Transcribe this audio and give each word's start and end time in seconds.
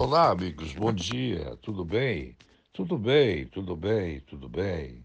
Olá, 0.00 0.30
amigos, 0.30 0.72
bom 0.74 0.92
dia, 0.92 1.56
tudo 1.56 1.84
bem? 1.84 2.36
Tudo 2.72 2.96
bem, 2.96 3.46
tudo 3.46 3.74
bem, 3.74 4.20
tudo 4.20 4.48
bem. 4.48 5.04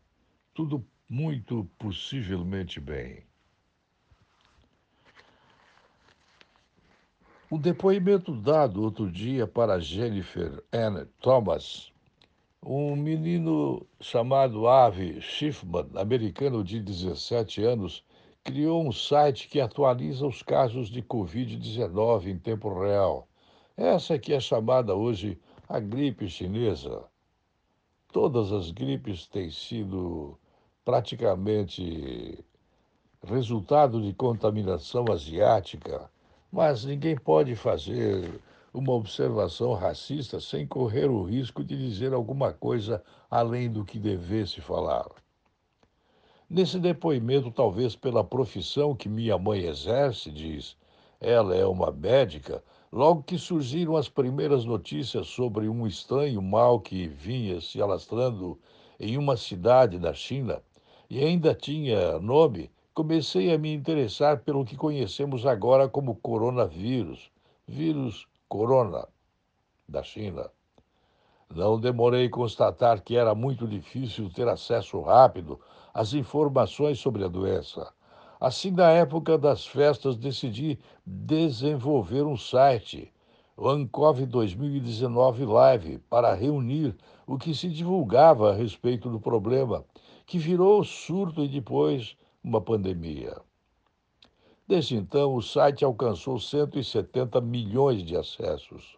Tudo 0.54 0.86
muito 1.10 1.68
possivelmente 1.80 2.80
bem. 2.80 3.26
O 7.50 7.58
depoimento 7.58 8.36
dado 8.36 8.84
outro 8.84 9.12
dia 9.12 9.48
para 9.48 9.80
Jennifer 9.80 10.64
Ann 10.72 11.08
Thomas, 11.20 11.92
um 12.64 12.96
menino 12.96 13.88
chamado 14.00 14.68
Avi 14.68 15.20
Schiffman, 15.20 15.90
americano 15.96 16.64
de 16.64 16.80
17 16.80 17.64
anos, 17.64 18.06
criou 18.44 18.88
um 18.88 18.92
site 18.92 19.48
que 19.48 19.60
atualiza 19.60 20.28
os 20.28 20.44
casos 20.44 20.88
de 20.88 21.02
Covid-19 21.02 22.28
em 22.28 22.38
tempo 22.38 22.80
real. 22.80 23.28
Essa 23.76 24.20
que 24.20 24.34
é 24.34 24.40
chamada 24.40 24.94
hoje 24.94 25.40
a 25.68 25.80
gripe 25.80 26.30
chinesa. 26.30 27.06
Todas 28.12 28.52
as 28.52 28.70
gripes 28.70 29.26
têm 29.26 29.50
sido 29.50 30.38
praticamente 30.86 32.46
resultado 33.26 34.00
de 34.00 34.14
contaminação 34.14 35.06
asiática, 35.12 36.08
mas 36.52 36.86
ninguém 36.86 37.16
pode 37.18 37.56
fazer 37.56 38.40
uma 38.72 38.94
observação 38.94 39.74
racista 39.74 40.40
sem 40.40 40.68
correr 40.68 41.10
o 41.10 41.24
risco 41.24 41.64
de 41.64 41.76
dizer 41.76 42.14
alguma 42.14 42.54
coisa 42.54 43.04
além 43.30 43.72
do 43.72 43.84
que 43.84 43.98
devesse 43.98 44.62
falar. 44.62 45.10
Nesse 46.48 46.78
depoimento, 46.80 47.50
talvez 47.50 47.96
pela 47.96 48.24
profissão 48.24 48.96
que 48.96 49.10
minha 49.10 49.36
mãe 49.40 49.62
exerce, 49.62 50.30
diz, 50.30 50.78
ela 51.20 51.56
é 51.56 51.66
uma 51.66 51.90
médica, 51.90 52.64
Logo 52.94 53.24
que 53.24 53.40
surgiram 53.40 53.98
as 53.98 54.08
primeiras 54.08 54.66
notícias 54.66 55.26
sobre 55.26 55.68
um 55.68 55.88
estranho 55.88 56.40
mal 56.44 56.80
que 56.80 57.08
vinha 57.08 57.60
se 57.60 57.82
alastrando 57.82 58.60
em 59.00 59.18
uma 59.18 59.36
cidade 59.36 59.98
da 59.98 60.14
China 60.14 60.62
e 61.10 61.20
ainda 61.20 61.56
tinha 61.56 62.20
nome, 62.20 62.70
comecei 62.94 63.52
a 63.52 63.58
me 63.58 63.74
interessar 63.74 64.42
pelo 64.44 64.64
que 64.64 64.78
conhecemos 64.78 65.44
agora 65.44 65.90
como 65.90 66.18
coronavírus, 66.18 67.32
vírus 67.68 68.28
corona 68.48 69.08
da 69.90 70.04
China. 70.04 70.52
Não 71.50 71.80
demorei 71.80 72.28
a 72.28 72.30
constatar 72.30 73.02
que 73.02 73.18
era 73.18 73.34
muito 73.34 73.68
difícil 73.68 74.30
ter 74.30 74.48
acesso 74.48 75.02
rápido 75.02 75.60
às 75.96 76.14
informações 76.14 77.00
sobre 77.00 77.24
a 77.24 77.28
doença. 77.28 77.92
Assim, 78.44 78.72
na 78.72 78.90
época 78.90 79.38
das 79.38 79.66
festas, 79.66 80.18
decidi 80.18 80.78
desenvolver 81.06 82.24
um 82.24 82.36
site, 82.36 83.10
o 83.56 83.70
Ancov 83.70 84.26
2019 84.26 85.46
Live, 85.46 86.00
para 86.10 86.34
reunir 86.34 86.94
o 87.26 87.38
que 87.38 87.56
se 87.56 87.70
divulgava 87.70 88.52
a 88.52 88.54
respeito 88.54 89.10
do 89.10 89.18
problema, 89.18 89.86
que 90.26 90.38
virou 90.38 90.84
surto 90.84 91.42
e 91.42 91.48
depois 91.48 92.18
uma 92.44 92.60
pandemia. 92.60 93.34
Desde 94.68 94.98
então, 94.98 95.36
o 95.36 95.42
site 95.42 95.86
alcançou 95.86 96.38
170 96.38 97.40
milhões 97.40 98.04
de 98.04 98.18
acessos. 98.18 98.98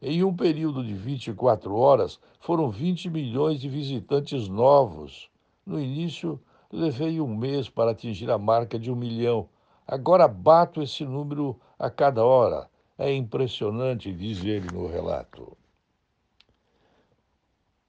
Em 0.00 0.22
um 0.22 0.32
período 0.32 0.84
de 0.84 0.94
24 0.94 1.74
horas, 1.74 2.20
foram 2.38 2.70
20 2.70 3.10
milhões 3.10 3.60
de 3.60 3.68
visitantes 3.68 4.48
novos. 4.48 5.28
No 5.66 5.80
início, 5.80 6.40
Levei 6.70 7.20
um 7.20 7.34
mês 7.34 7.68
para 7.68 7.92
atingir 7.92 8.30
a 8.30 8.36
marca 8.36 8.78
de 8.78 8.90
um 8.90 8.96
milhão. 8.96 9.48
Agora 9.86 10.28
bato 10.28 10.82
esse 10.82 11.04
número 11.04 11.58
a 11.78 11.88
cada 11.88 12.22
hora. 12.22 12.68
É 12.98 13.12
impressionante, 13.12 14.12
diz 14.12 14.44
ele 14.44 14.70
no 14.70 14.86
relato. 14.86 15.56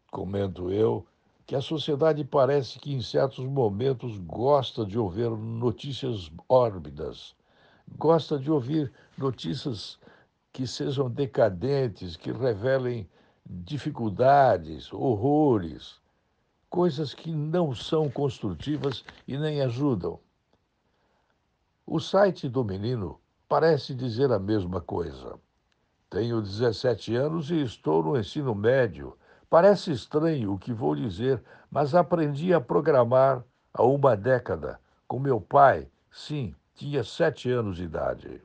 Comento 0.09 0.71
eu 0.71 1.05
que 1.45 1.55
a 1.55 1.61
sociedade 1.61 2.23
parece 2.23 2.79
que 2.79 2.93
em 2.93 3.01
certos 3.01 3.43
momentos 3.43 4.17
gosta 4.19 4.85
de 4.85 4.97
ouvir 4.97 5.29
notícias 5.31 6.31
órbidas, 6.47 7.35
gosta 7.97 8.37
de 8.37 8.51
ouvir 8.51 8.93
notícias 9.17 9.99
que 10.53 10.67
sejam 10.67 11.09
decadentes, 11.09 12.15
que 12.15 12.31
revelem 12.31 13.09
dificuldades, 13.43 14.93
horrores, 14.93 15.98
coisas 16.69 17.13
que 17.13 17.31
não 17.31 17.73
são 17.73 18.09
construtivas 18.09 19.03
e 19.27 19.37
nem 19.37 19.61
ajudam. 19.61 20.19
O 21.85 21.99
site 21.99 22.47
do 22.47 22.63
menino 22.63 23.19
parece 23.47 23.95
dizer 23.95 24.31
a 24.31 24.37
mesma 24.37 24.79
coisa. 24.79 25.39
Tenho 26.09 26.41
17 26.41 27.15
anos 27.15 27.49
e 27.49 27.61
estou 27.61 28.03
no 28.03 28.17
ensino 28.17 28.53
médio. 28.53 29.17
Parece 29.49 29.91
estranho 29.91 30.53
o 30.53 30.59
que 30.59 30.71
vou 30.71 30.95
dizer, 30.95 31.43
mas 31.71 31.95
aprendi 31.95 32.53
a 32.53 32.61
programar 32.61 33.43
há 33.73 33.83
uma 33.83 34.15
década 34.15 34.79
com 35.07 35.19
meu 35.19 35.41
pai. 35.41 35.87
Sim, 36.11 36.53
tinha 36.75 37.03
sete 37.03 37.49
anos 37.49 37.77
de 37.77 37.83
idade. 37.83 38.41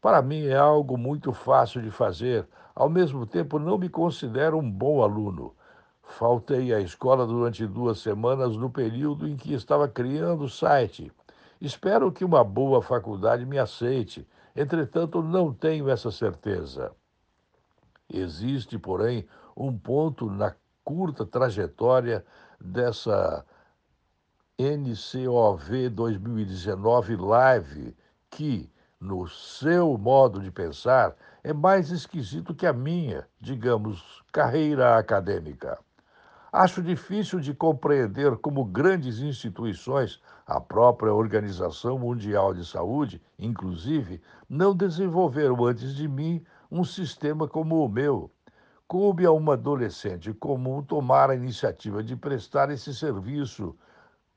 Para 0.00 0.22
mim 0.22 0.46
é 0.46 0.56
algo 0.56 0.96
muito 0.96 1.32
fácil 1.32 1.82
de 1.82 1.90
fazer, 1.90 2.46
ao 2.74 2.88
mesmo 2.88 3.26
tempo 3.26 3.58
não 3.58 3.76
me 3.76 3.88
considero 3.88 4.56
um 4.56 4.70
bom 4.70 5.02
aluno. 5.02 5.54
Faltei 6.08 6.72
à 6.72 6.80
escola 6.80 7.26
durante 7.26 7.66
duas 7.66 7.98
semanas 8.00 8.56
no 8.56 8.70
período 8.70 9.28
em 9.28 9.36
que 9.36 9.52
estava 9.52 9.86
criando 9.86 10.44
o 10.44 10.48
site. 10.48 11.12
Espero 11.60 12.10
que 12.10 12.24
uma 12.24 12.42
boa 12.42 12.80
faculdade 12.82 13.44
me 13.44 13.58
aceite, 13.58 14.26
entretanto, 14.56 15.22
não 15.22 15.52
tenho 15.52 15.88
essa 15.88 16.10
certeza. 16.10 16.92
Existe, 18.08 18.78
porém, 18.78 19.28
um 19.56 19.76
ponto 19.76 20.30
na 20.30 20.54
curta 20.82 21.26
trajetória 21.26 22.24
dessa 22.58 23.44
NCOV 24.58 25.90
2019 25.90 27.16
Live 27.16 27.96
que, 28.30 28.72
no 28.98 29.28
seu 29.28 29.96
modo 29.98 30.40
de 30.40 30.50
pensar, 30.50 31.14
é 31.44 31.52
mais 31.52 31.90
esquisito 31.90 32.54
que 32.54 32.66
a 32.66 32.72
minha, 32.72 33.28
digamos, 33.40 34.24
carreira 34.32 34.96
acadêmica. 34.98 35.78
Acho 36.50 36.82
difícil 36.82 37.40
de 37.40 37.52
compreender 37.52 38.34
como 38.38 38.64
grandes 38.64 39.18
instituições, 39.18 40.18
a 40.46 40.58
própria 40.58 41.12
Organização 41.12 41.98
Mundial 41.98 42.54
de 42.54 42.64
Saúde, 42.64 43.20
inclusive, 43.38 44.22
não 44.48 44.74
desenvolveram 44.74 45.62
antes 45.66 45.94
de 45.94 46.08
mim 46.08 46.42
um 46.70 46.84
sistema 46.84 47.46
como 47.46 47.84
o 47.84 47.88
meu. 47.88 48.30
Coube 48.86 49.26
a 49.26 49.30
uma 49.30 49.52
adolescente 49.52 50.32
comum 50.32 50.82
tomar 50.82 51.28
a 51.28 51.34
iniciativa 51.34 52.02
de 52.02 52.16
prestar 52.16 52.70
esse 52.70 52.94
serviço 52.94 53.76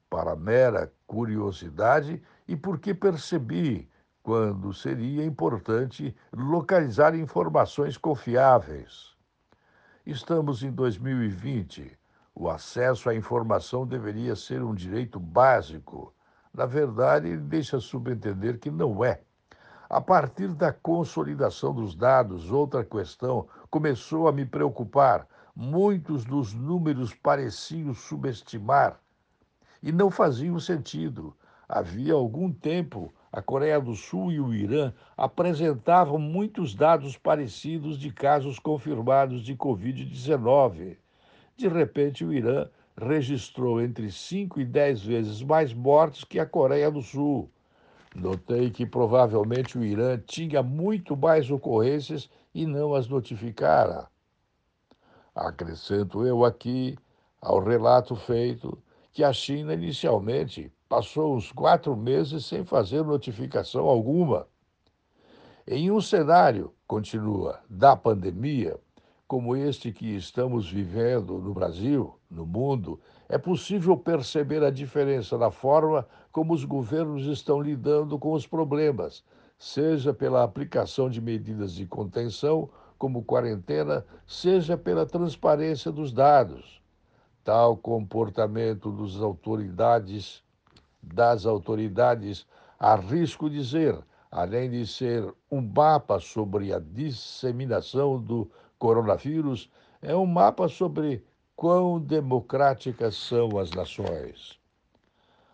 para 0.09 0.35
mera 0.35 0.91
curiosidade 1.07 2.21
e 2.45 2.57
porque 2.57 2.93
percebi 2.93 3.89
quando 4.21 4.73
seria 4.73 5.23
importante 5.23 6.13
localizar 6.33 7.15
informações 7.15 7.97
confiáveis. 7.97 9.15
Estamos 10.05 10.61
em 10.61 10.71
2020 10.71 12.00
o 12.33 12.49
acesso 12.49 13.09
à 13.09 13.15
informação 13.15 13.85
deveria 13.85 14.35
ser 14.35 14.63
um 14.63 14.73
direito 14.73 15.19
básico. 15.19 16.13
Na 16.53 16.65
verdade, 16.65 17.27
ele 17.27 17.41
deixa 17.41 17.79
subentender 17.79 18.57
que 18.59 18.71
não 18.71 19.03
é. 19.03 19.21
A 19.89 19.99
partir 19.99 20.47
da 20.53 20.71
consolidação 20.71 21.73
dos 21.73 21.93
dados, 21.93 22.49
outra 22.49 22.83
questão 22.83 23.47
começou 23.69 24.27
a 24.27 24.31
me 24.31 24.45
preocupar. 24.45 25.27
Muitos 25.53 26.23
dos 26.23 26.53
números 26.53 27.13
pareciam 27.13 27.93
subestimar 27.93 28.97
e 29.83 29.91
não 29.91 30.09
faziam 30.09 30.57
sentido. 30.59 31.35
Havia 31.67 32.13
algum 32.13 32.51
tempo, 32.51 33.13
a 33.31 33.41
Coreia 33.41 33.79
do 33.81 33.93
Sul 33.93 34.31
e 34.31 34.39
o 34.39 34.53
Irã 34.53 34.93
apresentavam 35.17 36.17
muitos 36.17 36.73
dados 36.73 37.17
parecidos 37.17 37.99
de 37.99 38.11
casos 38.11 38.59
confirmados 38.59 39.43
de 39.43 39.55
Covid-19. 39.55 40.97
De 41.61 41.67
repente, 41.67 42.25
o 42.25 42.33
Irã 42.33 42.67
registrou 42.97 43.79
entre 43.79 44.11
5 44.11 44.59
e 44.59 44.65
10 44.65 45.03
vezes 45.03 45.43
mais 45.43 45.71
mortes 45.71 46.23
que 46.23 46.39
a 46.39 46.45
Coreia 46.45 46.89
do 46.89 47.03
Sul. 47.03 47.51
Notei 48.15 48.71
que 48.71 48.83
provavelmente 48.83 49.77
o 49.77 49.83
Irã 49.83 50.19
tinha 50.25 50.63
muito 50.63 51.15
mais 51.15 51.51
ocorrências 51.51 52.27
e 52.51 52.65
não 52.65 52.95
as 52.95 53.07
notificara. 53.07 54.07
Acrescento 55.35 56.25
eu 56.25 56.43
aqui, 56.43 56.97
ao 57.39 57.63
relato 57.63 58.15
feito, 58.15 58.75
que 59.13 59.23
a 59.23 59.31
China 59.31 59.75
inicialmente 59.75 60.73
passou 60.89 61.35
uns 61.35 61.51
quatro 61.51 61.95
meses 61.95 62.43
sem 62.43 62.65
fazer 62.65 63.03
notificação 63.03 63.85
alguma. 63.85 64.47
Em 65.67 65.91
um 65.91 66.01
cenário, 66.01 66.73
continua, 66.87 67.59
da 67.69 67.95
pandemia, 67.95 68.79
como 69.31 69.55
este 69.55 69.93
que 69.93 70.13
estamos 70.13 70.69
vivendo 70.69 71.37
no 71.37 71.53
Brasil, 71.53 72.19
no 72.29 72.45
mundo, 72.45 72.99
é 73.29 73.37
possível 73.37 73.95
perceber 73.95 74.61
a 74.61 74.69
diferença 74.69 75.37
na 75.37 75.49
forma 75.49 76.05
como 76.33 76.53
os 76.53 76.65
governos 76.65 77.25
estão 77.27 77.61
lidando 77.61 78.19
com 78.19 78.33
os 78.33 78.45
problemas, 78.45 79.23
seja 79.57 80.13
pela 80.13 80.43
aplicação 80.43 81.09
de 81.09 81.21
medidas 81.21 81.71
de 81.71 81.85
contenção, 81.85 82.69
como 82.97 83.23
quarentena, 83.23 84.05
seja 84.27 84.75
pela 84.75 85.05
transparência 85.05 85.93
dos 85.93 86.11
dados. 86.11 86.81
Tal 87.41 87.77
comportamento 87.77 88.91
das 88.91 89.15
autoridades, 89.15 90.43
das 91.01 91.45
autoridades, 91.45 92.45
arrisco 92.77 93.49
dizer, 93.49 93.97
além 94.29 94.69
de 94.69 94.85
ser 94.85 95.33
um 95.49 95.61
mapa 95.61 96.19
sobre 96.19 96.73
a 96.73 96.79
disseminação 96.79 98.21
do 98.21 98.51
coronavírus, 98.81 99.69
é 100.01 100.15
um 100.15 100.25
mapa 100.25 100.67
sobre 100.67 101.23
quão 101.55 101.99
democráticas 102.01 103.15
são 103.15 103.59
as 103.59 103.69
nações. 103.69 104.59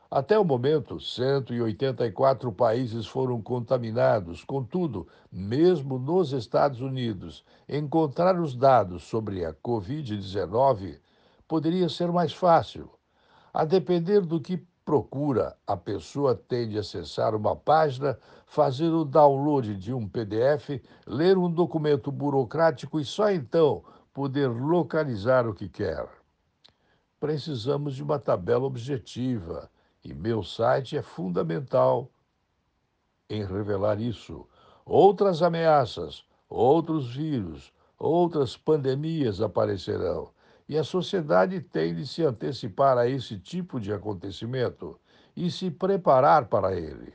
Até 0.09 0.39
o 0.39 0.45
momento, 0.45 0.97
184 0.97 2.49
países 2.53 3.05
foram 3.05 3.41
contaminados. 3.41 4.45
Contudo, 4.45 5.05
mesmo 5.29 5.99
nos 5.99 6.31
Estados 6.31 6.79
Unidos, 6.79 7.43
encontrar 7.67 8.39
os 8.39 8.55
dados 8.55 9.03
sobre 9.03 9.43
a 9.43 9.53
Covid-19 9.53 10.97
poderia 11.45 11.89
ser 11.89 12.09
mais 12.09 12.31
fácil. 12.31 12.89
A 13.53 13.65
depender 13.65 14.21
do 14.21 14.39
que 14.39 14.65
procura, 14.87 15.57
a 15.67 15.75
pessoa 15.75 16.33
tem 16.33 16.69
de 16.69 16.79
acessar 16.79 17.35
uma 17.35 17.53
página, 17.53 18.17
fazer 18.45 18.87
o 18.87 19.03
download 19.03 19.75
de 19.75 19.93
um 19.93 20.07
PDF, 20.07 20.81
ler 21.05 21.37
um 21.37 21.51
documento 21.51 22.09
burocrático 22.09 22.97
e 22.97 23.03
só 23.03 23.29
então 23.29 23.83
poder 24.13 24.47
localizar 24.47 25.45
o 25.45 25.53
que 25.53 25.67
quer. 25.67 26.07
Precisamos 27.19 27.95
de 27.95 28.01
uma 28.01 28.17
tabela 28.17 28.63
objetiva 28.63 29.69
e 30.01 30.13
meu 30.13 30.41
site 30.41 30.95
é 30.95 31.01
fundamental 31.01 32.09
em 33.29 33.43
revelar 33.43 33.99
isso. 33.99 34.47
Outras 34.85 35.41
ameaças, 35.41 36.23
outros 36.47 37.13
vírus, 37.13 37.73
outras 37.99 38.55
pandemias 38.55 39.41
aparecerão. 39.41 40.29
E 40.67 40.77
a 40.77 40.83
sociedade 40.83 41.61
tem 41.61 41.95
de 41.95 42.05
se 42.05 42.23
antecipar 42.23 42.97
a 42.97 43.07
esse 43.07 43.39
tipo 43.39 43.79
de 43.79 43.93
acontecimento 43.93 44.99
e 45.35 45.49
se 45.49 45.71
preparar 45.71 46.47
para 46.47 46.75
ele. 46.75 47.13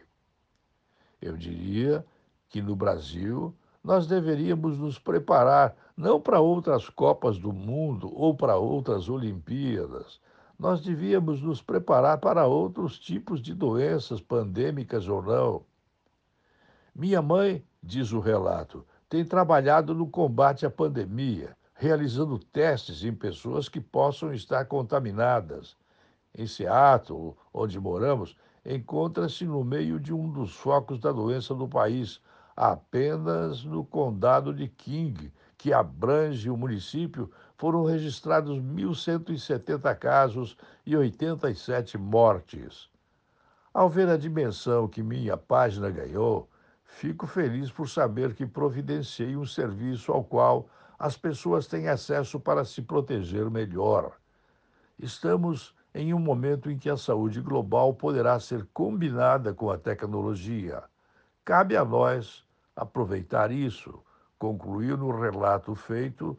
Eu 1.21 1.37
diria 1.37 2.05
que 2.49 2.63
no 2.63 2.75
Brasil 2.75 3.55
nós 3.83 4.07
deveríamos 4.07 4.79
nos 4.79 4.99
preparar 4.99 5.77
não 5.97 6.21
para 6.21 6.41
outras 6.41 6.89
Copas 6.89 7.39
do 7.39 7.53
Mundo 7.53 8.11
ou 8.15 8.35
para 8.35 8.57
outras 8.57 9.09
Olimpíadas, 9.09 10.21
nós 10.59 10.81
devíamos 10.81 11.43
nos 11.43 11.61
preparar 11.61 12.19
para 12.19 12.47
outros 12.47 12.99
tipos 12.99 13.43
de 13.43 13.53
doenças, 13.53 14.21
pandêmicas 14.21 15.09
ou 15.09 15.21
não. 15.21 15.63
Minha 16.95 17.21
mãe, 17.21 17.65
diz 17.83 18.13
o 18.13 18.21
relato, 18.21 18.87
tem 19.09 19.25
trabalhado 19.25 19.95
no 19.95 20.07
combate 20.07 20.65
à 20.65 20.71
pandemia, 20.71 21.57
realizando 21.83 22.39
testes 22.39 23.03
em 23.03 23.13
pessoas 23.13 23.69
que 23.69 23.81
possam 23.81 24.33
estar 24.33 24.67
contaminadas. 24.67 25.77
Em 26.33 26.47
Seattle, 26.47 27.35
onde 27.53 27.81
moramos, 27.81 28.37
encontra-se 28.65 29.45
no 29.45 29.65
meio 29.65 29.99
de 29.99 30.15
um 30.15 30.31
dos 30.31 30.55
focos 30.55 31.01
da 31.01 31.11
doença 31.11 31.57
no 31.57 31.69
país, 31.69 32.21
apenas 32.57 33.65
no 33.65 33.85
condado 33.85 34.55
de 34.55 34.69
King, 34.69 35.33
que 35.59 35.73
abrange 35.73 36.49
o 36.49 36.57
município, 36.57 37.29
foram 37.57 37.85
registrados 37.85 38.61
1.170 38.61 39.93
casos 39.99 40.57
e 40.87 40.97
87 40.97 41.99
mortes. 41.99 42.89
Ao 43.75 43.91
ver 43.91 44.09
a 44.09 44.17
dimensão 44.17 44.87
que 44.87 45.03
minha 45.03 45.37
página 45.37 45.91
ganhou, 45.91 46.49
fico 46.85 47.27
feliz 47.27 47.73
por 47.73 47.89
saber 47.89 48.35
que 48.35 48.47
providenciei 48.47 49.37
um 49.37 49.45
serviço 49.45 50.13
ao 50.13 50.23
qual 50.23 50.69
as 51.03 51.17
pessoas 51.17 51.67
têm 51.67 51.89
acesso 51.89 52.39
para 52.39 52.65
se 52.65 52.81
proteger 52.81 53.51
melhor. 53.51 54.13
Estamos 54.97 55.75
em 55.93 56.15
um 56.15 56.19
momento 56.21 56.71
em 56.71 56.79
que 56.79 56.89
a 56.89 56.97
saúde 56.97 57.41
global 57.41 57.93
poderá 57.93 58.39
ser 58.39 58.69
combinada 58.73 59.53
com 59.53 59.69
a 59.69 59.77
tecnologia. 59.77 60.85
Cabe 61.45 61.77
a 61.77 61.85
nós 61.85 62.45
aproveitar 62.77 63.51
isso, 63.51 64.01
concluiu 64.39 64.97
no 64.97 65.11
relato 65.11 65.75
feito 65.75 66.39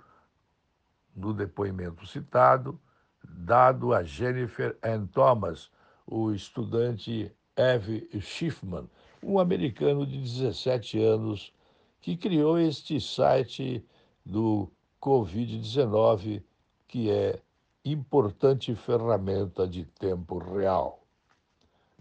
no 1.14 1.34
depoimento 1.34 2.08
citado, 2.08 2.80
dado 3.22 3.94
a 3.94 4.02
Jennifer 4.02 4.78
Ann 4.82 5.08
Thomas, 5.08 5.70
o 6.08 6.32
estudante 6.32 7.30
Eve 7.58 8.08
Schiffman, 8.22 8.90
um 9.22 9.40
americano 9.40 10.08
de 10.08 10.22
17 10.22 11.04
anos 11.04 11.54
que 12.00 12.16
criou 12.16 12.58
este 12.58 13.02
site 13.02 13.86
do 14.26 14.72
Covid-19, 15.02 16.44
que 16.88 17.10
é 17.10 17.40
importante 17.84 18.74
ferramenta 18.76 19.68
de 19.68 19.86
tempo 19.86 20.38
real. 20.38 21.04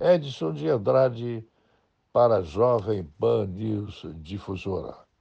Edson 0.00 0.52
de 0.52 0.69
Andrade 0.69 1.46
para 2.12 2.36
a 2.36 2.42
Jovem 2.42 3.04
Pan 3.19 3.46
News 3.46 4.06
Difusora. 4.16 5.12